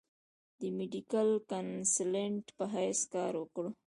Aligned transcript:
د 0.59 0.61
ميډيکل 0.77 1.29
کنسلټنټ 1.51 2.43
پۀ 2.57 2.65
حېث 2.73 2.99
کار 3.13 3.33
اوکړو۔ 3.41 3.69